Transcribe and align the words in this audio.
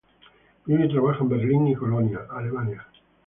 Vive 0.65 0.87
y 0.87 0.89
trabaja 0.89 1.19
en 1.21 1.29
Berlín 1.29 1.67
y 1.67 1.75
Colonia, 1.75 2.25
Alemania. 2.31 2.87